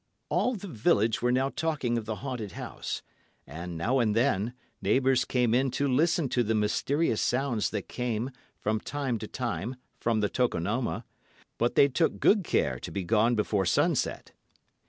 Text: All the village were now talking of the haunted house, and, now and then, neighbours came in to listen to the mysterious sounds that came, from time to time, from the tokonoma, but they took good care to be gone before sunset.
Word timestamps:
All 0.29 0.55
the 0.55 0.67
village 0.67 1.21
were 1.21 1.31
now 1.31 1.49
talking 1.49 1.95
of 1.95 2.05
the 2.05 2.15
haunted 2.25 2.53
house, 2.53 3.03
and, 3.45 3.77
now 3.77 3.99
and 3.99 4.15
then, 4.15 4.55
neighbours 4.81 5.25
came 5.25 5.53
in 5.53 5.69
to 5.77 5.87
listen 5.87 6.27
to 6.29 6.41
the 6.41 6.55
mysterious 6.55 7.21
sounds 7.21 7.69
that 7.69 7.87
came, 7.87 8.31
from 8.59 8.79
time 8.79 9.19
to 9.19 9.27
time, 9.27 9.75
from 9.99 10.19
the 10.21 10.27
tokonoma, 10.27 11.05
but 11.59 11.75
they 11.75 11.87
took 11.87 12.19
good 12.19 12.43
care 12.43 12.79
to 12.79 12.89
be 12.89 13.03
gone 13.03 13.35
before 13.35 13.67
sunset. 13.67 14.31